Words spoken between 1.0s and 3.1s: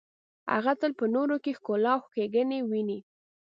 نورو کې ښکلا او ښیګڼې ویني.